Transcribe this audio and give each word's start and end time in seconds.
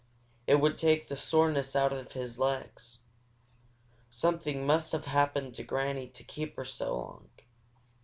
It 0.47 0.55
would 0.55 0.79
take 0.79 1.09
the 1.09 1.15
soreness 1.15 1.75
out 1.75 1.93
of 1.93 2.13
his 2.13 2.39
legs. 2.39 3.01
Something 4.09 4.65
must 4.65 4.93
have 4.93 5.05
happened 5.05 5.53
to 5.53 5.63
Granny 5.63 6.07
to 6.07 6.23
keep 6.23 6.55
her 6.55 6.65
so 6.65 6.97
long. 6.97 7.29